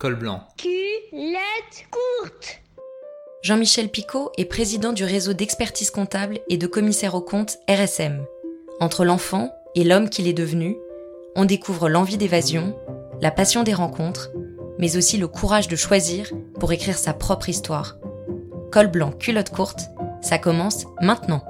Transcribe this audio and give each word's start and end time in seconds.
Col 0.00 0.14
blanc. 0.14 0.40
Culotte 0.56 1.84
courte. 1.90 2.62
Jean-Michel 3.42 3.90
Picot 3.90 4.32
est 4.38 4.46
président 4.46 4.94
du 4.94 5.04
réseau 5.04 5.34
d'expertise 5.34 5.90
comptable 5.90 6.40
et 6.48 6.56
de 6.56 6.66
commissaire 6.66 7.14
aux 7.14 7.20
comptes 7.20 7.58
RSM. 7.68 8.24
Entre 8.80 9.04
l'enfant 9.04 9.52
et 9.74 9.84
l'homme 9.84 10.08
qu'il 10.08 10.26
est 10.26 10.32
devenu, 10.32 10.78
on 11.36 11.44
découvre 11.44 11.90
l'envie 11.90 12.16
d'évasion, 12.16 12.74
la 13.20 13.30
passion 13.30 13.62
des 13.62 13.74
rencontres, 13.74 14.30
mais 14.78 14.96
aussi 14.96 15.18
le 15.18 15.28
courage 15.28 15.68
de 15.68 15.76
choisir 15.76 16.30
pour 16.58 16.72
écrire 16.72 16.96
sa 16.96 17.12
propre 17.12 17.50
histoire. 17.50 17.98
Col 18.72 18.86
blanc, 18.86 19.12
culotte 19.12 19.50
courte, 19.50 19.90
ça 20.22 20.38
commence 20.38 20.86
maintenant. 21.02 21.44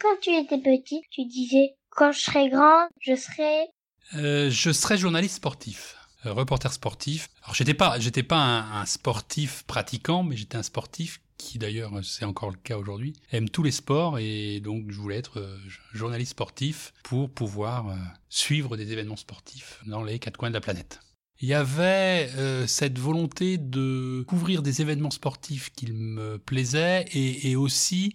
Quand 0.00 0.16
tu 0.22 0.30
étais 0.30 0.56
petite, 0.56 1.04
tu 1.10 1.26
disais 1.26 1.76
quand 1.90 2.12
je 2.12 2.20
serai 2.20 2.48
grand, 2.48 2.88
je 2.98 3.14
serai 3.14 3.68
euh, 4.14 4.50
je 4.50 4.70
serais 4.72 4.98
journaliste 4.98 5.36
sportif, 5.36 5.96
euh, 6.26 6.32
reporter 6.32 6.72
sportif. 6.72 7.28
Alors 7.42 7.54
j'étais 7.54 7.74
pas, 7.74 7.98
j'étais 7.98 8.22
pas 8.22 8.42
un, 8.42 8.86
sportif 8.86 9.64
pratiquant, 9.66 10.22
mais 10.22 10.36
j'étais 10.36 10.56
un 10.56 10.62
sportif 10.62 11.20
qui 11.38 11.58
d'ailleurs 11.58 11.92
c'est 12.04 12.24
encore 12.24 12.50
le 12.50 12.56
cas 12.56 12.78
aujourd'hui 12.78 13.14
aime 13.32 13.48
tous 13.48 13.64
les 13.64 13.72
sports 13.72 14.20
et 14.20 14.60
donc 14.60 14.84
je 14.90 14.96
voulais 14.96 15.16
être 15.16 15.40
euh, 15.40 15.58
journaliste 15.92 16.32
sportif 16.32 16.92
pour 17.02 17.30
pouvoir 17.30 17.96
suivre 18.28 18.76
des 18.76 18.92
événements 18.92 19.16
sportifs 19.16 19.80
dans 19.86 20.04
les 20.04 20.18
quatre 20.18 20.36
coins 20.36 20.50
de 20.50 20.54
la 20.54 20.60
planète. 20.60 21.00
Il 21.40 21.48
y 21.48 21.54
avait 21.54 22.30
cette 22.68 23.00
volonté 23.00 23.58
de 23.58 24.24
couvrir 24.28 24.62
des 24.62 24.80
événements 24.80 25.10
sportifs 25.10 25.72
qui 25.72 25.90
me 25.90 26.38
plaisaient 26.38 27.04
et, 27.12 27.50
et 27.50 27.56
aussi 27.56 28.14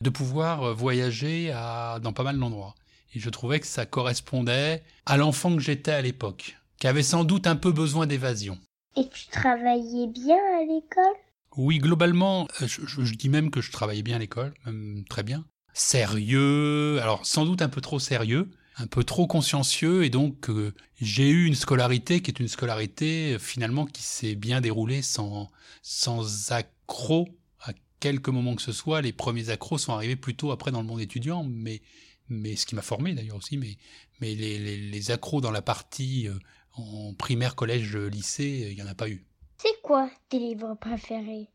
de 0.00 0.08
pouvoir 0.08 0.72
voyager 0.76 1.50
à, 1.50 1.98
dans 2.00 2.12
pas 2.12 2.22
mal 2.22 2.38
d'endroits. 2.38 2.76
Et 3.14 3.20
je 3.20 3.30
trouvais 3.30 3.60
que 3.60 3.66
ça 3.66 3.86
correspondait 3.86 4.82
à 5.06 5.16
l'enfant 5.16 5.54
que 5.54 5.62
j'étais 5.62 5.92
à 5.92 6.02
l'époque, 6.02 6.56
qui 6.78 6.86
avait 6.86 7.02
sans 7.02 7.24
doute 7.24 7.46
un 7.46 7.56
peu 7.56 7.72
besoin 7.72 8.06
d'évasion. 8.06 8.58
Et 8.96 9.08
tu 9.08 9.26
travaillais 9.28 10.06
bien 10.06 10.36
à 10.36 10.60
l'école? 10.60 11.16
Oui, 11.56 11.78
globalement, 11.78 12.46
euh, 12.62 12.66
je, 12.66 13.14
dis 13.14 13.28
même 13.28 13.50
que 13.50 13.60
je 13.60 13.72
travaillais 13.72 14.02
bien 14.02 14.16
à 14.16 14.18
l'école, 14.20 14.54
même 14.66 15.04
très 15.08 15.22
bien. 15.22 15.44
Sérieux, 15.72 17.00
alors 17.00 17.26
sans 17.26 17.44
doute 17.44 17.62
un 17.62 17.68
peu 17.68 17.80
trop 17.80 17.98
sérieux, 17.98 18.50
un 18.76 18.86
peu 18.86 19.02
trop 19.02 19.26
consciencieux, 19.26 20.04
et 20.04 20.10
donc 20.10 20.48
euh, 20.48 20.72
j'ai 21.00 21.28
eu 21.28 21.46
une 21.46 21.54
scolarité 21.54 22.22
qui 22.22 22.30
est 22.30 22.40
une 22.40 22.48
scolarité 22.48 23.34
euh, 23.34 23.38
finalement 23.38 23.86
qui 23.86 24.02
s'est 24.02 24.36
bien 24.36 24.60
déroulée 24.60 25.02
sans, 25.02 25.50
sans 25.82 26.52
accroc 26.52 27.28
à 27.60 27.72
quelques 27.98 28.28
moments 28.28 28.54
que 28.54 28.62
ce 28.62 28.72
soit. 28.72 29.00
Les 29.00 29.12
premiers 29.12 29.50
accros 29.50 29.78
sont 29.78 29.92
arrivés 29.92 30.16
plutôt 30.16 30.52
après 30.52 30.70
dans 30.70 30.82
le 30.82 30.86
monde 30.86 31.00
étudiant, 31.00 31.44
mais 31.44 31.82
mais 32.30 32.56
ce 32.56 32.64
qui 32.66 32.74
m'a 32.74 32.82
formé 32.82 33.14
d'ailleurs 33.14 33.36
aussi, 33.36 33.58
mais, 33.58 33.76
mais 34.20 34.34
les, 34.34 34.58
les, 34.58 34.76
les, 34.76 35.10
accros 35.10 35.40
dans 35.40 35.50
la 35.50 35.62
partie 35.62 36.28
euh, 36.28 36.34
en 36.74 37.12
primaire, 37.14 37.54
collège, 37.56 37.96
lycée, 37.96 38.68
il 38.70 38.76
n'y 38.76 38.82
en 38.82 38.86
a 38.86 38.94
pas 38.94 39.08
eu. 39.08 39.24
C'est 39.58 39.82
quoi 39.82 40.10
tes 40.28 40.38
livres 40.38 40.74
préférés? 40.80 41.48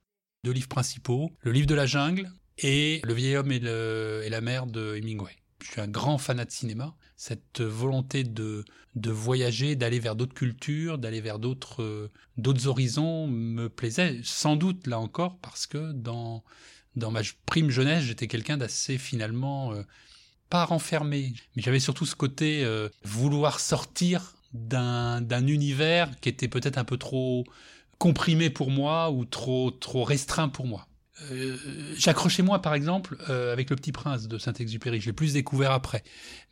Deux 0.43 0.51
livres 0.51 0.67
principaux, 0.67 1.31
Le 1.41 1.51
livre 1.51 1.65
de 1.65 1.73
la 1.73 1.87
jungle 1.87 2.29
et 2.59 3.01
Le 3.03 3.13
vieil 3.13 3.35
homme 3.35 3.51
et, 3.51 3.59
le, 3.59 4.21
et 4.23 4.29
la 4.29 4.41
mer 4.41 4.67
de 4.67 4.95
Hemingway. 4.95 5.35
Je 5.63 5.71
suis 5.71 5.81
un 5.81 5.87
grand 5.87 6.19
fanat 6.19 6.45
de 6.45 6.51
cinéma. 6.51 6.95
Cette 7.15 7.61
volonté 7.61 8.23
de, 8.23 8.65
de 8.93 9.09
voyager, 9.09 9.75
d'aller 9.75 9.99
vers 9.99 10.15
d'autres 10.15 10.35
cultures, 10.35 10.99
d'aller 10.99 11.21
vers 11.21 11.39
d'autres 11.39 11.81
euh, 11.81 12.11
d'autres 12.37 12.67
horizons 12.67 13.27
me 13.27 13.69
plaisait. 13.69 14.19
Sans 14.23 14.55
doute, 14.55 14.85
là 14.85 14.99
encore, 14.99 15.39
parce 15.39 15.65
que 15.65 15.91
dans, 15.93 16.43
dans 16.95 17.09
ma 17.09 17.21
prime 17.45 17.69
jeunesse, 17.69 18.03
j'étais 18.03 18.27
quelqu'un 18.27 18.57
d'assez 18.57 18.97
finalement 18.97 19.73
euh, 19.73 19.81
pas 20.49 20.65
renfermé, 20.65 21.33
mais 21.55 21.61
j'avais 21.61 21.79
surtout 21.79 22.05
ce 22.05 22.15
côté 22.15 22.63
euh, 22.63 22.89
vouloir 23.03 23.59
sortir 23.59 24.35
d'un 24.53 25.47
univers 25.47 26.09
qui 26.21 26.29
était 26.29 26.47
peut-être 26.47 26.77
un 26.77 26.85
peu 26.85 26.97
trop 26.97 27.43
comprimé 27.97 28.49
pour 28.49 28.71
moi 28.71 29.11
ou 29.11 29.25
trop 29.25 29.71
trop 29.71 30.03
restreint 30.03 30.47
pour 30.47 30.65
moi. 30.65 30.87
Euh, 31.31 31.57
J'accrochais 31.97 32.43
moi 32.43 32.61
par 32.61 32.73
exemple 32.73 33.17
euh, 33.29 33.51
avec 33.51 33.69
le 33.69 33.75
Petit 33.75 33.91
Prince 33.91 34.27
de 34.27 34.37
Saint-Exupéry, 34.37 35.01
je 35.01 35.07
l'ai 35.07 35.13
plus 35.13 35.33
découvert 35.33 35.71
après, 35.71 36.03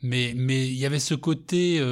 mais 0.02 0.34
mais 0.36 0.66
il 0.66 0.74
y 0.74 0.86
avait 0.86 0.98
ce 0.98 1.14
côté 1.14 1.82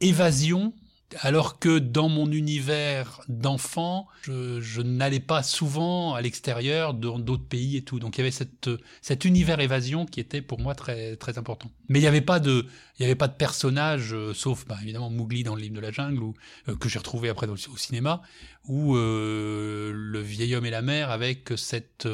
évasion 0.00 0.72
alors 1.18 1.58
que 1.58 1.78
dans 1.78 2.08
mon 2.08 2.30
univers 2.30 3.20
d'enfant, 3.28 4.06
je, 4.22 4.80
n'allais 4.80 5.20
pas 5.20 5.42
souvent 5.42 6.14
à 6.14 6.20
l'extérieur 6.20 6.94
dans 6.94 7.18
d'autres 7.18 7.46
pays 7.46 7.76
et 7.76 7.82
tout. 7.82 7.98
Donc 7.98 8.16
il 8.16 8.20
y 8.20 8.22
avait 8.22 8.30
cette, 8.30 8.70
cet 9.02 9.24
univers 9.24 9.60
évasion 9.60 10.06
qui 10.06 10.20
était 10.20 10.42
pour 10.42 10.60
moi 10.60 10.74
très, 10.74 11.16
très 11.16 11.38
important. 11.38 11.70
Mais 11.88 11.98
il 11.98 12.02
n'y 12.02 12.08
avait 12.08 12.20
pas 12.20 12.40
de, 12.40 12.66
il 12.98 13.02
y 13.02 13.04
avait 13.04 13.14
pas 13.14 13.28
de 13.28 13.34
personnage, 13.34 14.14
euh, 14.14 14.32
sauf 14.34 14.66
bah, 14.66 14.78
évidemment 14.82 15.10
Mowgli 15.10 15.42
dans 15.42 15.54
le 15.54 15.62
livre 15.62 15.74
de 15.74 15.80
la 15.80 15.90
jungle, 15.90 16.22
ou, 16.22 16.34
euh, 16.68 16.76
que 16.76 16.88
j'ai 16.88 16.98
retrouvé 16.98 17.28
après 17.28 17.48
au 17.48 17.56
cinéma, 17.56 18.22
ou 18.66 18.96
euh, 18.96 19.92
le 19.94 20.20
vieil 20.20 20.54
homme 20.54 20.66
et 20.66 20.70
la 20.70 20.82
mer 20.82 21.10
avec 21.10 21.52
cette 21.56 22.06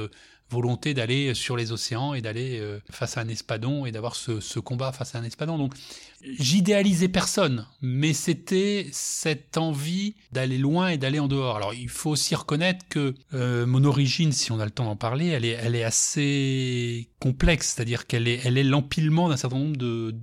volonté 0.51 0.95
d'aller 0.95 1.35
sur 1.35 1.57
les 1.57 1.73
océans 1.73 2.15
et 2.15 2.21
d'aller 2.21 2.59
euh, 2.61 2.79
face 2.91 3.17
à 3.17 3.21
un 3.21 3.29
espadon 3.29 3.87
et 3.87 3.93
d'avoir 3.93 4.15
ce, 4.15 4.59
combat 4.59 4.93
face 4.93 5.15
à 5.15 5.19
un 5.19 5.25
espadon. 5.25 5.59
Donc 5.59 5.75
j'idéalisais 6.23 7.09
personne, 7.09 7.67
mais 7.83 8.13
c'était 8.13 8.87
cette 8.93 9.57
envie 9.57 10.15
d'aller 10.33 10.59
loin 10.59 10.89
et 10.89 10.99
d'aller 10.99 11.19
en 11.19 11.29
dehors. 11.29 11.57
Alors 11.57 11.75
il 11.75 11.89
faut 11.89 12.11
aussi 12.11 12.35
reconnaître 12.35 12.87
que 12.89 13.15
euh, 13.35 13.67
mon 13.67 13.85
origine, 13.85 14.33
si 14.33 14.53
on 14.53 14.61
a 14.61 14.65
le 14.65 14.71
temps 14.71 14.85
d'en 14.85 14.97
parler, 14.97 15.27
elle 15.27 15.45
est, 15.45 15.59
elle 15.61 15.75
est 15.75 15.85
assez 15.85 17.11
complexe, 17.21 17.75
c'est-à-dire 17.75 18.07
qu'elle 18.07 18.29
est, 18.29 18.41
elle 18.45 18.59
est 18.59 18.65
l'empilement 18.65 19.29
d'un 19.29 19.37
certain 19.37 19.59
nombre 19.59 19.77
de, 19.77 20.15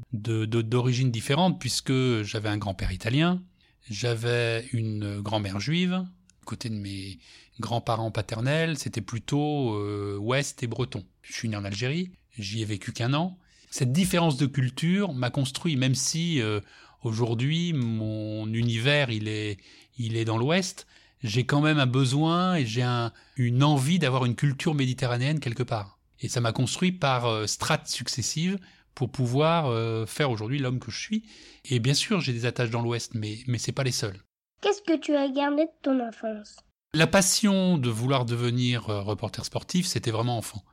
d'origines 0.45 1.11
différentes, 1.11 1.59
puisque 1.59 1.93
j'avais 2.23 2.49
un 2.49 2.57
grand-père 2.57 2.91
italien, 2.91 3.41
j'avais 3.89 4.65
une 4.71 5.19
grand-mère 5.21 5.59
juive, 5.59 6.05
côté 6.43 6.69
de 6.69 6.75
mes 6.75 7.19
grands-parents 7.59 8.11
paternels, 8.11 8.77
c'était 8.77 9.01
plutôt 9.01 9.75
euh, 9.75 10.17
ouest 10.17 10.63
et 10.63 10.67
breton. 10.67 11.03
Je 11.21 11.33
suis 11.33 11.49
né 11.49 11.55
en 11.55 11.65
Algérie, 11.65 12.11
j'y 12.37 12.61
ai 12.61 12.65
vécu 12.65 12.91
qu'un 12.91 13.13
an. 13.13 13.37
Cette 13.69 13.91
différence 13.91 14.37
de 14.37 14.45
culture 14.45 15.13
m'a 15.13 15.29
construit, 15.29 15.75
même 15.75 15.95
si 15.95 16.41
euh, 16.41 16.59
aujourd'hui 17.01 17.73
mon 17.73 18.51
univers 18.53 19.09
il 19.09 19.27
est, 19.27 19.57
il 19.97 20.17
est 20.17 20.25
dans 20.25 20.37
l'ouest, 20.37 20.87
j'ai 21.23 21.45
quand 21.45 21.61
même 21.61 21.79
un 21.79 21.87
besoin 21.87 22.55
et 22.55 22.65
j'ai 22.65 22.83
un, 22.83 23.11
une 23.37 23.63
envie 23.63 23.99
d'avoir 23.99 24.25
une 24.25 24.35
culture 24.35 24.75
méditerranéenne 24.75 25.39
quelque 25.39 25.63
part. 25.63 25.99
Et 26.19 26.29
ça 26.29 26.41
m'a 26.41 26.51
construit 26.51 26.91
par 26.91 27.25
euh, 27.25 27.47
strates 27.47 27.87
successives 27.87 28.59
pour 28.95 29.11
pouvoir 29.11 29.73
faire 30.07 30.29
aujourd'hui 30.29 30.59
l'homme 30.59 30.77
que 30.77 30.91
je 30.91 30.99
suis. 30.99 31.23
Et 31.65 31.79
bien 31.79 31.95
sûr, 31.95 32.21
j'ai 32.21 32.31
des 32.31 32.45
attaches 32.45 32.69
dans 32.69 32.83
l'Ouest, 32.83 33.15
mais, 33.15 33.39
mais 33.47 33.57
c'est 33.57 33.71
pas 33.71 33.83
les 33.83 33.91
seules. 33.91 34.19
Qu'est-ce 34.63 34.81
que 34.81 34.97
tu 34.97 35.13
as 35.13 35.27
gardé 35.27 35.65
de 35.65 35.71
ton 35.81 35.99
enfance? 35.99 36.55
La 36.93 37.05
passion 37.05 37.77
de 37.77 37.89
vouloir 37.89 38.23
devenir 38.23 38.89
euh, 38.89 39.01
reporter 39.01 39.43
sportif, 39.43 39.85
c'était 39.85 40.09
vraiment 40.09 40.37
enfant. 40.37 40.63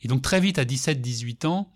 Et 0.00 0.08
donc 0.08 0.22
très 0.22 0.40
vite, 0.40 0.58
à 0.58 0.64
17-18 0.64 1.46
ans, 1.46 1.70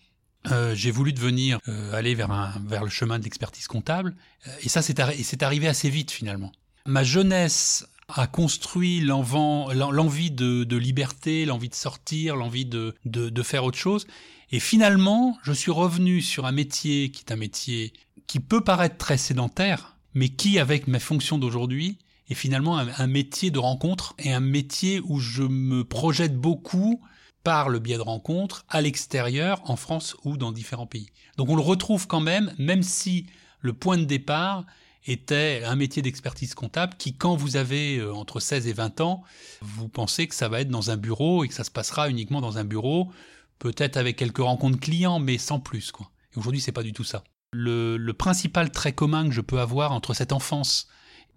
euh, 0.50 0.74
j'ai 0.74 0.90
voulu 0.90 1.12
devenir 1.12 1.58
euh, 1.68 1.92
aller 1.92 2.14
vers, 2.14 2.30
un, 2.30 2.54
vers 2.64 2.84
le 2.84 2.88
chemin 2.88 3.18
de 3.18 3.24
l'expertise 3.24 3.66
comptable. 3.66 4.16
et 4.62 4.70
ça, 4.70 4.80
c'est 4.80 5.42
arrivé 5.42 5.68
assez 5.68 5.90
vite 5.90 6.10
finalement. 6.10 6.52
Ma 6.86 7.04
jeunesse 7.04 7.86
a 8.08 8.26
construit 8.26 9.00
l'envie 9.02 10.30
de, 10.30 10.76
liberté, 10.76 11.44
l'envie 11.44 11.68
de 11.68 11.74
sortir, 11.74 12.34
l'envie 12.34 12.64
de, 12.64 12.94
de, 13.04 13.28
de, 13.28 13.42
faire 13.42 13.64
autre 13.64 13.76
chose. 13.76 14.06
Et 14.50 14.60
finalement, 14.60 15.36
je 15.42 15.52
suis 15.52 15.70
revenu 15.70 16.22
sur 16.22 16.46
un 16.46 16.52
métier 16.52 17.10
qui 17.10 17.24
est 17.26 17.32
un 17.32 17.36
métier 17.36 17.92
qui 18.26 18.40
peut 18.40 18.64
paraître 18.64 18.96
très 18.96 19.18
sédentaire, 19.18 19.97
mais 20.18 20.30
qui, 20.30 20.58
avec 20.58 20.88
mes 20.88 20.98
fonctions 20.98 21.38
d'aujourd'hui, 21.38 21.96
et 22.28 22.34
finalement 22.34 22.76
un, 22.76 23.06
métier 23.06 23.52
de 23.52 23.60
rencontre 23.60 24.14
et 24.18 24.32
un 24.32 24.40
métier 24.40 25.00
où 25.04 25.20
je 25.20 25.44
me 25.44 25.84
projette 25.84 26.36
beaucoup 26.36 27.00
par 27.44 27.68
le 27.68 27.78
biais 27.78 27.98
de 27.98 28.02
rencontres 28.02 28.64
à 28.68 28.80
l'extérieur, 28.80 29.62
en 29.70 29.76
France 29.76 30.16
ou 30.25 30.37
dans 30.37 30.50
différents 30.50 30.88
pays. 30.88 31.10
Donc 31.37 31.50
on 31.50 31.54
le 31.54 31.62
retrouve 31.62 32.08
quand 32.08 32.20
même, 32.20 32.52
même 32.58 32.82
si 32.82 33.26
le 33.60 33.72
point 33.72 33.96
de 33.96 34.04
départ 34.04 34.66
était 35.06 35.62
un 35.64 35.76
métier 35.76 36.02
d'expertise 36.02 36.52
comptable 36.54 36.94
qui, 36.98 37.14
quand 37.14 37.37
vous 37.37 37.54
avez 37.56 37.98
euh, 37.98 38.12
entre 38.12 38.40
16 38.40 38.66
et 38.66 38.72
20 38.72 39.00
ans, 39.00 39.22
vous 39.62 39.88
pensez 39.88 40.26
que 40.26 40.34
ça 40.34 40.48
va 40.48 40.62
être 40.62 40.69
dans 40.69 40.90
un 40.90 40.96
bureau 40.96 41.44
et 41.44 41.48
que 41.48 41.54
ça 41.54 41.62
se 41.62 41.70
passera 41.70 42.10
uniquement 42.10 42.40
dans 42.40 42.58
un 42.58 42.64
bureau, 42.64 43.12
peut-être 43.60 43.96
avec 43.96 44.16
quelques 44.16 44.38
rencontres 44.38 44.81
clients, 44.81 45.20
mais 45.20 45.38
sans 45.38 45.60
plus. 45.60 45.93
Quoi. 45.93 46.10
Et 46.34 46.38
aujourd'hui, 46.38 46.60
c'est 46.60 46.72
pas 46.72 46.82
du 46.82 46.93
tout 46.93 47.04
ça. 47.04 47.22
Le, 47.52 48.12
principal 48.12 48.70
trait 48.70 48.92
commun 48.92 49.26
que 49.28 49.34
je 49.34 49.40
peux 49.40 49.60
avoir 49.60 49.92
entre 49.92 50.12
cette 50.12 50.32
enfance 50.32 50.88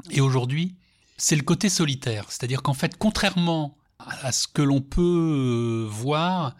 et 0.09 0.21
aujourd'hui, 0.21 0.75
c'est 1.17 1.35
le 1.35 1.43
côté 1.43 1.69
solitaire. 1.69 2.25
C'est-à-dire 2.29 2.61
qu'en 2.61 2.73
fait, 2.73 2.97
contrairement 2.97 3.77
à 3.99 4.31
ce 4.31 4.47
que 4.47 4.61
l'on 4.61 4.81
peut 4.81 5.01
euh, 5.01 5.87
voir, 5.87 6.55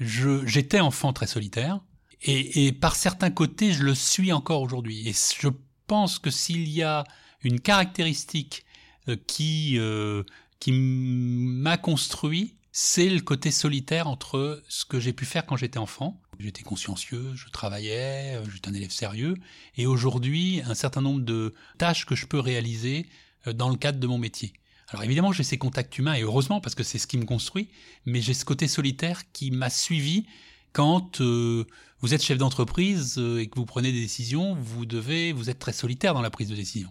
j'étais 0.00 0.80
enfant 0.80 1.12
très 1.12 1.26
solitaire. 1.26 1.80
Et, 2.22 2.72
par 2.72 2.96
certains 2.96 3.30
côtés, 3.30 3.72
je 3.72 3.84
le 3.84 3.94
suis 3.94 4.32
encore 4.32 4.62
aujourd'hui. 4.62 5.08
Et 5.08 5.12
je 5.12 5.48
pense 5.86 6.18
que 6.18 6.30
s'il 6.30 6.68
y 6.68 6.82
a 6.82 7.04
une 7.42 7.60
caractéristique 7.60 8.64
euh, 9.08 9.16
qui, 9.26 9.78
euh, 9.78 10.24
qui 10.58 10.72
m'a 10.72 11.76
construit, 11.76 12.56
c'est 12.80 13.08
le 13.08 13.20
côté 13.20 13.50
solitaire 13.50 14.06
entre 14.06 14.62
ce 14.68 14.84
que 14.84 15.00
j'ai 15.00 15.12
pu 15.12 15.24
faire 15.24 15.44
quand 15.44 15.56
j'étais 15.56 15.80
enfant. 15.80 16.22
J'étais 16.38 16.62
consciencieux, 16.62 17.34
je 17.34 17.48
travaillais, 17.48 18.36
euh, 18.36 18.44
j'étais 18.48 18.68
un 18.68 18.74
élève 18.74 18.92
sérieux, 18.92 19.34
et 19.76 19.86
aujourd'hui, 19.86 20.62
un 20.64 20.76
certain 20.76 21.00
nombre 21.00 21.22
de 21.22 21.54
tâches 21.76 22.06
que 22.06 22.14
je 22.14 22.26
peux 22.26 22.38
réaliser 22.38 23.08
euh, 23.48 23.52
dans 23.52 23.68
le 23.68 23.74
cadre 23.74 23.98
de 23.98 24.06
mon 24.06 24.16
métier. 24.16 24.52
Alors 24.90 25.02
évidemment, 25.02 25.32
j'ai 25.32 25.42
ces 25.42 25.58
contacts 25.58 25.98
humains, 25.98 26.14
et 26.14 26.22
heureusement, 26.22 26.60
parce 26.60 26.76
que 26.76 26.84
c'est 26.84 26.98
ce 26.98 27.08
qui 27.08 27.18
me 27.18 27.24
construit, 27.24 27.68
mais 28.06 28.20
j'ai 28.20 28.32
ce 28.32 28.44
côté 28.44 28.68
solitaire 28.68 29.22
qui 29.32 29.50
m'a 29.50 29.70
suivi 29.70 30.24
quand 30.72 31.20
euh, 31.20 31.64
vous 32.00 32.14
êtes 32.14 32.22
chef 32.22 32.38
d'entreprise 32.38 33.18
et 33.18 33.48
que 33.48 33.56
vous 33.56 33.66
prenez 33.66 33.92
des 33.92 34.00
décisions, 34.00 34.56
vous 34.60 34.86
devez, 34.86 35.32
vous 35.32 35.50
êtes 35.50 35.58
très 35.58 35.72
solitaire 35.72 36.14
dans 36.14 36.22
la 36.22 36.30
prise 36.30 36.48
de 36.48 36.54
décision. 36.54 36.88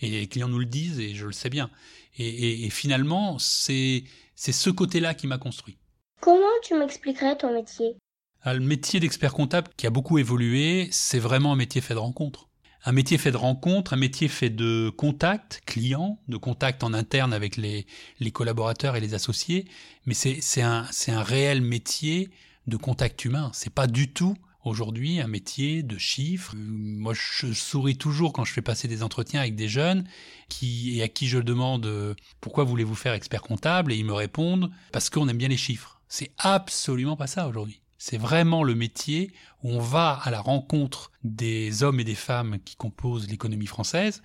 Et 0.00 0.10
les 0.10 0.26
clients 0.26 0.48
nous 0.48 0.58
le 0.58 0.66
disent, 0.66 1.00
et 1.00 1.14
je 1.14 1.26
le 1.26 1.32
sais 1.32 1.50
bien. 1.50 1.70
Et, 2.18 2.70
finalement, 2.70 3.38
c'est 3.38 4.04
ce 4.36 4.70
côté-là 4.70 5.14
qui 5.14 5.26
m'a 5.26 5.38
construit. 5.38 5.76
Comment 6.20 6.46
tu 6.62 6.74
m'expliquerais 6.74 7.36
ton 7.36 7.52
métier? 7.52 7.96
Ah, 8.42 8.54
Le 8.54 8.60
métier 8.60 9.00
d'expert 9.00 9.32
comptable 9.32 9.68
qui 9.76 9.86
a 9.86 9.90
beaucoup 9.90 10.18
évolué, 10.18 10.88
c'est 10.90 11.18
vraiment 11.18 11.52
un 11.52 11.56
métier 11.56 11.80
fait 11.80 11.94
de 11.94 11.98
rencontres. 11.98 12.48
Un 12.84 12.92
métier 12.92 13.18
fait 13.18 13.32
de 13.32 13.36
rencontres, 13.36 13.94
un 13.94 13.96
métier 13.96 14.28
fait 14.28 14.48
de 14.48 14.90
contacts 14.90 15.60
clients, 15.66 16.20
de 16.28 16.36
contacts 16.36 16.84
en 16.84 16.94
interne 16.94 17.32
avec 17.32 17.56
les, 17.56 17.84
les 18.20 18.30
collaborateurs 18.30 18.96
et 18.96 19.00
les 19.00 19.12
associés, 19.12 19.66
mais 20.06 20.14
c'est 20.14 20.62
un, 20.62 20.86
un 21.08 21.22
réel 21.22 21.62
métier 21.62 22.30
de 22.66 22.76
contact 22.76 23.24
humain. 23.24 23.50
C'est 23.52 23.72
pas 23.72 23.86
du 23.86 24.12
tout 24.12 24.36
aujourd'hui 24.64 25.20
un 25.20 25.28
métier 25.28 25.82
de 25.82 25.96
chiffres. 25.96 26.54
Euh, 26.54 26.58
moi, 26.58 27.14
je 27.14 27.52
souris 27.52 27.96
toujours 27.96 28.32
quand 28.32 28.44
je 28.44 28.52
fais 28.52 28.62
passer 28.62 28.88
des 28.88 29.02
entretiens 29.02 29.40
avec 29.40 29.54
des 29.54 29.68
jeunes 29.68 30.04
qui, 30.48 30.98
et 30.98 31.02
à 31.02 31.08
qui 31.08 31.28
je 31.28 31.38
demande 31.38 31.86
euh, 31.86 32.14
pourquoi 32.40 32.64
voulez-vous 32.64 32.94
faire 32.94 33.14
expert 33.14 33.42
comptable? 33.42 33.92
Et 33.92 33.96
ils 33.96 34.04
me 34.04 34.12
répondent 34.12 34.70
parce 34.92 35.10
qu'on 35.10 35.28
aime 35.28 35.38
bien 35.38 35.48
les 35.48 35.56
chiffres. 35.56 36.00
C'est 36.08 36.32
absolument 36.38 37.16
pas 37.16 37.26
ça 37.26 37.48
aujourd'hui. 37.48 37.80
C'est 37.98 38.18
vraiment 38.18 38.62
le 38.62 38.74
métier 38.74 39.32
où 39.62 39.70
on 39.70 39.80
va 39.80 40.20
à 40.22 40.30
la 40.30 40.40
rencontre 40.40 41.10
des 41.24 41.82
hommes 41.82 41.98
et 41.98 42.04
des 42.04 42.14
femmes 42.14 42.58
qui 42.64 42.76
composent 42.76 43.28
l'économie 43.28 43.66
française 43.66 44.22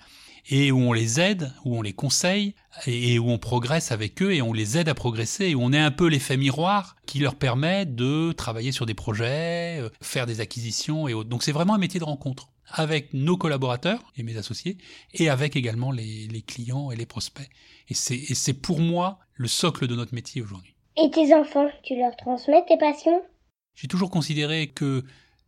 et 0.49 0.71
où 0.71 0.79
on 0.79 0.93
les 0.93 1.19
aide, 1.19 1.51
où 1.65 1.77
on 1.77 1.81
les 1.81 1.93
conseille 1.93 2.55
et 2.87 3.19
où 3.19 3.29
on 3.29 3.37
progresse 3.37 3.91
avec 3.91 4.21
eux 4.21 4.33
et 4.33 4.41
on 4.41 4.53
les 4.53 4.77
aide 4.77 4.89
à 4.89 4.93
progresser 4.93 5.47
et 5.47 5.55
où 5.55 5.61
on 5.61 5.73
est 5.73 5.79
un 5.79 5.91
peu 5.91 6.07
l'effet 6.07 6.37
miroir 6.37 6.95
qui 7.05 7.19
leur 7.19 7.35
permet 7.35 7.85
de 7.85 8.31
travailler 8.31 8.71
sur 8.71 8.85
des 8.85 8.93
projets, 8.93 9.79
euh, 9.79 9.89
faire 10.01 10.25
des 10.25 10.39
acquisitions 10.39 11.07
et 11.07 11.13
autres. 11.13 11.29
Donc 11.29 11.43
c'est 11.43 11.51
vraiment 11.51 11.75
un 11.75 11.79
métier 11.79 11.99
de 11.99 12.05
rencontre 12.05 12.49
avec 12.73 13.13
nos 13.13 13.37
collaborateurs 13.37 14.01
et 14.17 14.23
mes 14.23 14.37
associés 14.37 14.77
et 15.13 15.29
avec 15.29 15.55
également 15.55 15.91
les, 15.91 16.43
clients 16.47 16.91
et 16.91 16.95
les 16.95 17.05
prospects. 17.05 17.49
Et 17.89 17.93
c'est 17.93 18.53
pour 18.53 18.79
moi 18.79 19.19
le 19.33 19.47
socle 19.47 19.87
de 19.87 19.95
notre 19.95 20.15
métier 20.15 20.41
aujourd'hui. 20.41 20.75
Et 20.97 21.09
tes 21.09 21.33
enfants, 21.35 21.67
tu 21.83 21.97
leur 21.97 22.15
transmets 22.15 22.63
tes 22.67 22.77
passions? 22.77 23.21
J'ai 23.75 23.87
toujours 23.87 24.09
considéré 24.09 24.67
que 24.67 25.03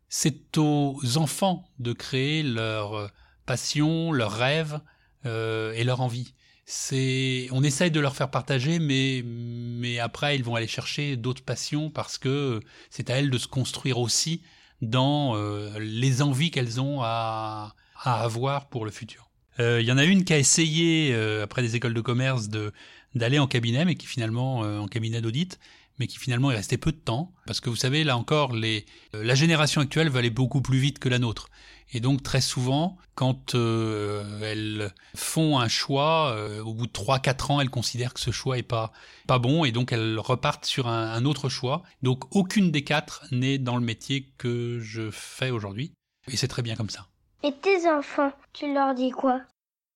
c'est 0.10 0.58
aux 0.58 1.00
enfants 1.18 1.66
de 1.80 1.94
créer 1.94 2.44
leur 2.44 3.12
passion, 3.46 4.12
leurs 4.12 4.32
rêves 4.32 4.80
euh, 5.26 5.74
et 5.74 5.84
leur 5.84 6.02
envie. 6.02 6.34
C'est, 6.66 7.48
on 7.52 7.64
essaye 7.64 7.92
de 7.92 8.00
leur 8.00 8.16
faire 8.16 8.32
partager, 8.32 8.80
mais 8.80 9.22
mais 9.26 10.00
après 10.00 10.38
ils 10.38 10.44
vont 10.44 10.56
aller 10.56 10.68
chercher 10.68 11.18
d'autres 11.18 11.44
passions 11.44 11.90
parce 11.90 12.18
que 12.18 12.62
c'est 12.90 13.10
à 13.10 13.16
elles 13.16 13.30
de 13.30 13.38
se 13.38 13.48
construire 13.48 14.00
aussi 14.00 14.42
dans 14.82 15.36
euh, 15.36 15.78
les 15.80 16.22
envies 16.22 16.52
qu'elles 16.52 16.80
ont 16.80 17.02
à, 17.02 17.76
à 18.02 18.24
avoir 18.24 18.70
pour 18.70 18.86
le 18.86 18.92
futur. 18.92 19.30
Euh, 19.60 19.82
il 19.82 19.88
y 19.88 19.92
en 19.92 19.98
a 19.98 20.06
une 20.06 20.24
qui 20.24 20.34
a 20.34 20.38
essayé 20.38 21.14
après 21.42 21.62
des 21.62 21.76
écoles 21.76 21.94
de 21.94 22.02
commerce 22.02 22.48
de 22.48 22.72
d'aller 23.14 23.40
en 23.40 23.48
cabinet, 23.48 23.86
mais 23.86 23.96
qui 23.96 24.08
finalement 24.08 24.60
en 24.60 24.88
cabinet 24.88 25.22
d'audit, 25.22 25.60
mais 26.00 26.08
qui 26.08 26.18
finalement 26.18 26.52
est 26.52 26.56
resté 26.56 26.78
peu 26.78 26.92
de 26.92 26.98
temps, 26.98 27.32
parce 27.46 27.60
que 27.60 27.70
vous 27.70 27.76
savez, 27.76 28.04
là 28.04 28.18
encore, 28.18 28.54
les, 28.54 28.86
la 29.14 29.36
génération 29.36 29.82
actuelle 29.82 30.10
va 30.10 30.20
aller 30.20 30.30
beaucoup 30.30 30.62
plus 30.62 30.80
vite 30.80 31.00
que 31.00 31.10
la 31.10 31.20
nôtre. 31.20 31.50
Et 31.96 32.00
donc 32.00 32.24
très 32.24 32.42
souvent, 32.42 32.98
quand 33.14 33.54
euh, 33.54 34.42
elles 34.42 34.92
font 35.16 35.60
un 35.60 35.68
choix, 35.68 36.32
euh, 36.32 36.64
au 36.64 36.74
bout 36.74 36.88
de 36.88 36.92
3-4 36.92 37.52
ans, 37.52 37.62
elles 37.62 37.70
considèrent 37.70 38.16
que 38.16 38.20
ce 38.20 38.32
choix 38.32 38.58
est 38.58 38.64
pas 38.64 38.92
pas 39.28 39.38
bon 39.38 39.64
et 39.64 39.72
donc 39.72 39.92
elles 39.92 40.18
repartent 40.18 40.66
sur 40.66 40.88
un, 40.88 41.12
un 41.12 41.26
autre 41.26 41.50
choix. 41.50 41.84
Donc 42.02 42.24
aucune 42.36 42.72
des 42.72 42.84
quatre 42.84 43.26
n'est 43.32 43.60
dans 43.60 43.76
le 43.76 43.84
métier 43.84 44.34
que 44.40 44.80
je 44.82 45.12
fais 45.12 45.52
aujourd'hui. 45.52 45.94
Et 46.32 46.38
c'est 46.38 46.48
très 46.48 46.64
bien 46.64 46.76
comme 46.76 46.90
ça. 46.90 47.08
Et 47.44 47.52
tes 47.52 47.88
enfants, 47.88 48.32
tu 48.54 48.74
leur 48.74 48.96
dis 48.96 49.12
quoi? 49.12 49.42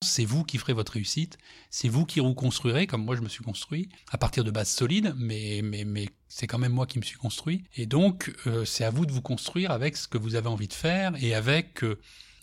C'est 0.01 0.25
vous 0.25 0.43
qui 0.43 0.57
ferez 0.57 0.73
votre 0.73 0.93
réussite, 0.93 1.37
c'est 1.69 1.89
vous 1.89 2.05
qui 2.05 2.19
reconstruirez, 2.19 2.87
comme 2.87 3.03
moi 3.03 3.15
je 3.15 3.21
me 3.21 3.29
suis 3.29 3.43
construit, 3.43 3.89
à 4.11 4.17
partir 4.17 4.43
de 4.43 4.51
bases 4.51 4.69
solides, 4.69 5.13
mais, 5.17 5.61
mais, 5.63 5.85
mais 5.85 6.09
c'est 6.27 6.47
quand 6.47 6.59
même 6.59 6.73
moi 6.73 6.85
qui 6.85 6.99
me 6.99 7.03
suis 7.03 7.17
construit. 7.17 7.63
Et 7.75 7.87
donc, 7.87 8.33
euh, 8.45 8.63
c'est 8.63 8.83
à 8.83 8.91
vous 8.91 9.05
de 9.05 9.11
vous 9.11 9.21
construire 9.21 9.71
avec 9.71 9.97
ce 9.97 10.07
que 10.07 10.17
vous 10.17 10.35
avez 10.35 10.47
envie 10.47 10.67
de 10.67 10.73
faire 10.73 11.13
et 11.23 11.33
avec 11.33 11.83
euh, 11.83 11.99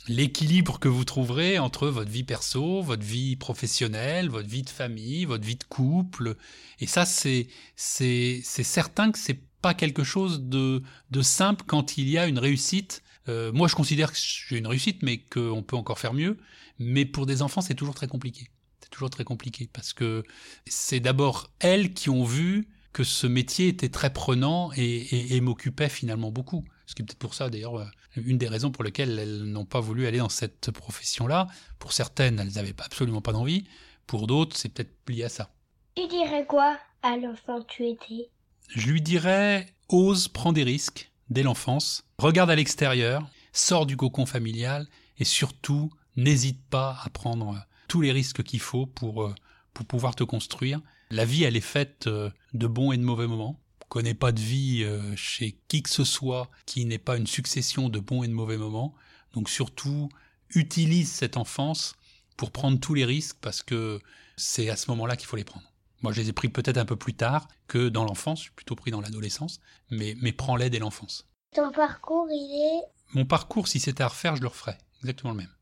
l'équilibre 0.08 0.80
que 0.80 0.88
vous 0.88 1.04
trouverez 1.04 1.60
entre 1.60 1.86
votre 1.88 2.10
vie 2.10 2.24
perso, 2.24 2.82
votre 2.82 3.04
vie 3.04 3.36
professionnelle, 3.36 4.30
votre 4.30 4.48
vie 4.48 4.62
de 4.62 4.70
famille, 4.70 5.24
votre 5.24 5.46
vie 5.46 5.56
de 5.56 5.64
couple. 5.64 6.36
Et 6.80 6.88
ça, 6.88 7.04
c'est, 7.04 7.46
c'est, 7.76 8.40
c'est 8.42 8.64
certain 8.64 9.12
que 9.12 9.18
c'est 9.18 9.40
pas 9.62 9.74
quelque 9.74 10.02
chose 10.02 10.42
de, 10.42 10.82
de 11.12 11.22
simple 11.22 11.64
quand 11.66 11.98
il 11.98 12.08
y 12.08 12.18
a 12.18 12.26
une 12.26 12.40
réussite. 12.40 13.03
Euh, 13.28 13.52
moi, 13.52 13.68
je 13.68 13.74
considère 13.74 14.12
que 14.12 14.18
j'ai 14.18 14.58
une 14.58 14.66
réussite, 14.66 15.02
mais 15.02 15.18
qu'on 15.18 15.62
peut 15.62 15.76
encore 15.76 15.98
faire 15.98 16.14
mieux. 16.14 16.38
Mais 16.78 17.04
pour 17.04 17.26
des 17.26 17.42
enfants, 17.42 17.60
c'est 17.60 17.74
toujours 17.74 17.94
très 17.94 18.08
compliqué. 18.08 18.48
C'est 18.80 18.90
toujours 18.90 19.10
très 19.10 19.24
compliqué 19.24 19.68
parce 19.72 19.92
que 19.92 20.24
c'est 20.66 21.00
d'abord 21.00 21.50
elles 21.60 21.94
qui 21.94 22.10
ont 22.10 22.24
vu 22.24 22.68
que 22.92 23.02
ce 23.02 23.26
métier 23.26 23.68
était 23.68 23.88
très 23.88 24.12
prenant 24.12 24.70
et, 24.76 25.40
m'occupait 25.40 25.88
finalement 25.88 26.30
beaucoup. 26.30 26.64
Ce 26.86 26.94
qui 26.94 27.02
est 27.02 27.04
peut-être 27.04 27.18
pour 27.18 27.34
ça, 27.34 27.48
d'ailleurs, 27.48 27.78
euh, 27.78 27.86
une 28.16 28.38
des 28.38 28.46
raisons 28.46 28.70
pour 28.70 28.84
lesquelles 28.84 29.18
elles 29.18 29.44
n'ont 29.44 29.64
pas 29.64 29.80
voulu 29.80 30.06
aller 30.06 30.18
dans 30.18 30.28
cette 30.28 30.70
profession-là. 30.70 31.48
Pour 31.78 31.92
certaines, 31.92 32.38
elles 32.38 32.52
n'avaient 32.52 32.74
absolument 32.78 33.22
pas 33.22 33.32
d'envie. 33.32 33.64
Pour 34.06 34.26
d'autres, 34.26 34.56
c'est 34.56 34.68
peut-être 34.68 34.92
lié 35.08 35.24
à 35.24 35.28
ça. 35.28 35.50
Tu 35.96 36.06
dirais 36.08 36.44
quoi 36.46 36.78
à 37.02 37.16
l'enfant 37.16 37.62
que 37.62 37.72
tu 37.72 37.86
étais? 37.88 38.30
Je 38.68 38.90
lui 38.90 39.00
dirais, 39.00 39.74
ose, 39.88 40.28
prends 40.28 40.52
des 40.52 40.62
risques 40.62 41.10
dès 41.30 41.42
l'enfance, 41.42 42.04
regarde 42.18 42.50
à 42.50 42.56
l'extérieur, 42.56 43.28
sors 43.52 43.86
du 43.86 43.96
cocon 43.96 44.26
familial 44.26 44.86
et 45.18 45.24
surtout, 45.24 45.90
n'hésite 46.16 46.62
pas 46.68 46.98
à 47.02 47.10
prendre 47.10 47.64
tous 47.88 48.00
les 48.00 48.12
risques 48.12 48.42
qu'il 48.42 48.60
faut 48.60 48.86
pour, 48.86 49.24
euh, 49.24 49.34
pour 49.72 49.86
pouvoir 49.86 50.14
te 50.14 50.24
construire. 50.24 50.80
La 51.10 51.24
vie, 51.24 51.44
elle 51.44 51.56
est 51.56 51.60
faite 51.60 52.06
euh, 52.06 52.30
de 52.52 52.66
bons 52.66 52.92
et 52.92 52.96
de 52.96 53.02
mauvais 53.02 53.26
moments. 53.26 53.60
On 53.82 53.88
connaît 53.88 54.14
pas 54.14 54.32
de 54.32 54.40
vie 54.40 54.82
euh, 54.82 55.14
chez 55.16 55.58
qui 55.68 55.82
que 55.82 55.90
ce 55.90 56.04
soit 56.04 56.50
qui 56.66 56.84
n'est 56.84 56.98
pas 56.98 57.16
une 57.16 57.26
succession 57.26 57.88
de 57.88 58.00
bons 58.00 58.22
et 58.22 58.28
de 58.28 58.32
mauvais 58.32 58.56
moments. 58.56 58.94
Donc 59.34 59.48
surtout, 59.48 60.08
utilise 60.54 61.10
cette 61.10 61.36
enfance 61.36 61.94
pour 62.36 62.50
prendre 62.50 62.80
tous 62.80 62.94
les 62.94 63.04
risques 63.04 63.36
parce 63.40 63.62
que 63.62 64.00
c'est 64.36 64.68
à 64.70 64.76
ce 64.76 64.90
moment-là 64.90 65.16
qu'il 65.16 65.28
faut 65.28 65.36
les 65.36 65.44
prendre. 65.44 65.66
Moi, 66.04 66.12
je 66.12 66.20
les 66.20 66.28
ai 66.28 66.32
pris 66.34 66.50
peut-être 66.50 66.76
un 66.76 66.84
peu 66.84 66.96
plus 66.96 67.14
tard 67.14 67.48
que 67.66 67.88
dans 67.88 68.04
l'enfance, 68.04 68.40
je 68.40 68.42
suis 68.42 68.52
plutôt 68.52 68.76
pris 68.76 68.90
dans 68.90 69.00
l'adolescence, 69.00 69.58
mais, 69.90 70.14
mais 70.20 70.32
prends-les 70.32 70.68
dès 70.68 70.78
l'enfance. 70.78 71.26
Ton 71.54 71.72
parcours, 71.72 72.26
il 72.30 72.82
est... 72.82 73.14
Mon 73.14 73.24
parcours, 73.24 73.68
si 73.68 73.80
c'était 73.80 74.02
à 74.02 74.08
refaire, 74.08 74.36
je 74.36 74.42
le 74.42 74.48
referais. 74.48 74.76
Exactement 75.00 75.30
le 75.30 75.38
même. 75.38 75.54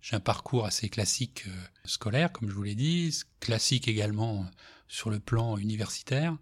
J'ai 0.00 0.16
un 0.16 0.20
parcours 0.20 0.64
assez 0.64 0.88
classique 0.88 1.44
euh, 1.46 1.50
scolaire, 1.84 2.32
comme 2.32 2.48
je 2.48 2.54
vous 2.54 2.62
l'ai 2.62 2.74
dit, 2.74 3.14
classique 3.38 3.86
également 3.86 4.44
euh, 4.44 4.44
sur 4.88 5.10
le 5.10 5.20
plan 5.20 5.58
universitaire, 5.58 6.34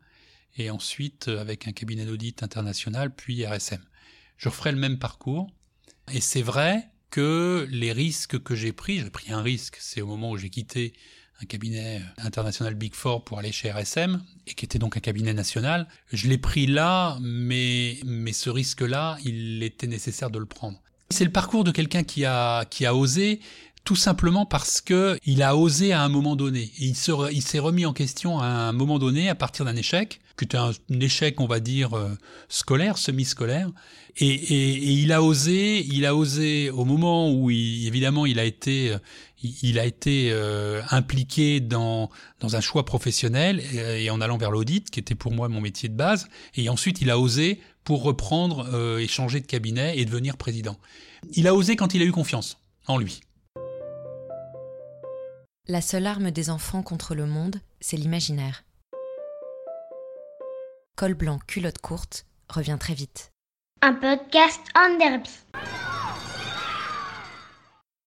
et 0.57 0.71
ensuite 0.71 1.27
euh, 1.27 1.41
avec 1.41 1.67
un 1.67 1.73
cabinet 1.73 2.05
d'audit 2.05 2.41
international, 2.45 3.13
puis 3.13 3.45
RSM. 3.45 3.83
Je 4.37 4.49
referai 4.49 4.71
le 4.71 4.79
même 4.79 5.01
parcours, 5.01 5.51
et 6.13 6.21
c'est 6.21 6.43
vrai 6.43 6.89
que 7.11 7.67
les 7.69 7.91
risques 7.91 8.41
que 8.41 8.55
j'ai 8.55 8.73
pris, 8.73 9.01
j'ai 9.01 9.11
pris 9.11 9.33
un 9.33 9.43
risque, 9.43 9.79
c'est 9.81 10.03
au 10.03 10.07
moment 10.07 10.31
où 10.31 10.37
j'ai 10.37 10.51
quitté 10.51 10.95
un 11.43 11.47
cabinet 11.47 12.01
international 12.19 12.75
Big 12.75 12.95
Four 12.95 13.25
pour 13.25 13.39
aller 13.39 13.53
chez 13.53 13.71
RSM, 13.71 14.23
et 14.47 14.55
qui 14.55 14.65
était 14.65 14.79
donc 14.79 14.97
un 14.97 15.01
cabinet 15.01 15.35
national. 15.35 15.89
Je 16.13 16.29
l'ai 16.29 16.39
pris 16.39 16.67
là, 16.67 17.19
mais, 17.21 17.99
mais 18.05 18.33
ce 18.33 18.51
risque-là, 18.51 19.19
il 19.25 19.63
était 19.63 19.87
nécessaire 19.87 20.31
de 20.31 20.39
le 20.39 20.47
prendre. 20.47 20.81
C'est 21.11 21.25
le 21.25 21.33
parcours 21.33 21.65
de 21.65 21.71
quelqu'un 21.71 22.03
qui 22.03 22.25
a, 22.25 22.65
qui 22.65 22.87
a 22.87 22.95
osé, 22.95 23.41
tout 23.85 23.97
simplement 23.97 24.47
parce 24.47 24.81
que 24.81 25.19
il 25.25 25.43
a 25.43 25.57
osé 25.57 25.93
à 25.93 26.03
un 26.03 26.09
moment 26.09 26.37
donné. 26.37 26.71
Il, 26.79 26.95
il 27.33 27.43
s'est 27.43 27.59
remis 27.59 27.85
en 27.85 27.93
question 27.93 28.39
à 28.41 28.47
un 28.47 28.73
moment 28.73 28.99
donné 28.99 29.29
à 29.29 29.35
partir 29.35 29.65
d'un 29.65 29.77
échec, 29.77 30.21
qui 30.39 30.45
était 30.45 30.57
un, 30.57 30.73
échec, 31.01 31.41
on 31.41 31.47
va 31.47 31.61
dire, 31.61 31.95
euh, 31.95 32.11
scolaire, 32.49 32.99
semi-scolaire. 32.99 33.71
Et, 34.17 34.27
et, 34.27 34.73
et, 34.73 34.93
il 34.93 35.13
a 35.13 35.23
osé, 35.23 35.85
il 35.87 36.07
a 36.07 36.15
osé 36.15 36.71
au 36.71 36.85
moment 36.85 37.33
où, 37.33 37.51
il, 37.51 37.87
évidemment, 37.87 38.27
il 38.27 38.39
a 38.39 38.45
été, 38.45 38.97
il, 39.63 39.79
a 39.79 39.85
été 39.85 40.31
euh, 40.33 40.83
impliqué 40.91 41.61
dans, 41.61 42.11
dans 42.41 42.57
un 42.57 42.61
choix 42.61 42.85
professionnel 42.85 43.61
et, 43.73 44.05
et 44.05 44.11
en 44.11 44.21
allant 44.21 44.39
vers 44.39 44.51
l'audit, 44.51 44.91
qui 44.91 45.01
était 45.01 45.15
pour 45.15 45.33
moi 45.33 45.49
mon 45.49 45.61
métier 45.61 45.89
de 45.89 45.95
base. 45.95 46.29
Et 46.55 46.69
ensuite, 46.69 47.01
il 47.01 47.11
a 47.11 47.19
osé 47.19 47.61
pour 47.85 48.03
reprendre 48.03 48.69
euh, 48.73 48.99
et 48.99 49.07
changer 49.07 49.41
de 49.41 49.47
cabinet 49.47 49.99
et 49.99 50.05
devenir 50.05 50.37
président. 50.37 50.77
Il 51.33 51.47
a 51.47 51.55
osé 51.55 51.77
quand 51.77 51.95
il 51.95 52.03
a 52.03 52.05
eu 52.05 52.13
confiance 52.13 52.59
en 52.87 52.99
lui. 52.99 53.21
La 55.67 55.81
seule 55.81 56.07
arme 56.07 56.31
des 56.31 56.51
enfants 56.51 56.83
contre 56.83 57.15
le 57.15 57.27
monde, 57.27 57.61
c'est 57.81 57.97
l'imaginaire. 57.97 58.65
Col 60.97 61.15
blanc, 61.15 61.39
culotte 61.47 61.79
courte 61.79 62.27
revient 62.49 62.77
très 62.79 62.95
vite. 62.95 63.31
Un 63.81 63.95
podcast 63.95 64.61
en 64.77 64.99
derby. 64.99 65.31